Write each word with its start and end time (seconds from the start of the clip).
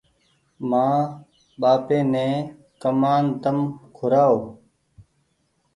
مآن 0.69 0.97
ٻآپي 1.59 1.99
ني 2.13 2.27
ڪمآن 2.81 3.23
تم 3.41 3.57
کورآئو۔ 3.95 4.37